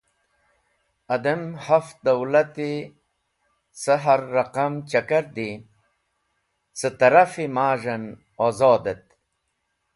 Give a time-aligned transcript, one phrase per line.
[1.15, 2.71] Adem haft dawlati
[3.79, 5.49] ce har raqam chakar di,
[6.77, 8.03] cẽ taraf-e maz̃h en
[8.45, 9.03] ozodhet.